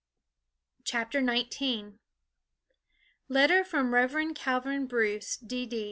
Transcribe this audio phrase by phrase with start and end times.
[0.83, 1.99] Chapter Nineteen
[3.29, 4.33] [Letter from Rev.
[4.33, 5.79] Calvin Bruce, D.D.